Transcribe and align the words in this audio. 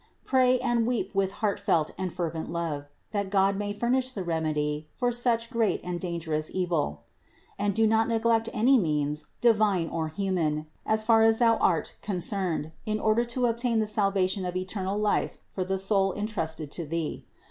Pray 0.25 0.57
and 0.61 0.87
weep 0.87 1.13
with 1.13 1.31
heartfelt 1.45 1.91
and 1.95 2.11
fervent 2.11 2.51
love, 2.51 2.85
that 3.11 3.29
God 3.29 3.55
may 3.55 3.71
furnish 3.71 4.13
the 4.13 4.23
remedy 4.23 4.87
for 4.95 5.11
such 5.11 5.51
great 5.51 5.79
and 5.83 5.99
dangerous 5.99 6.49
evil, 6.55 7.03
and 7.59 7.75
do 7.75 7.85
not 7.85 8.07
neglect 8.07 8.49
any 8.51 8.79
means, 8.79 9.27
divine 9.41 9.89
or 9.89 10.07
human, 10.07 10.65
as 10.87 11.03
far 11.03 11.21
as 11.21 11.37
thou 11.37 11.57
art 11.57 11.97
concerned, 12.01 12.71
in 12.83 12.99
order 12.99 13.23
to 13.25 13.45
obtain 13.45 13.77
the 13.77 13.85
salvation 13.85 14.43
of 14.43 14.55
eternal 14.55 14.97
life 14.97 15.37
for 15.51 15.63
the 15.63 15.77
soul 15.77 16.15
entrusted 16.15 16.71
to 16.71 16.83
thee. 16.87 17.23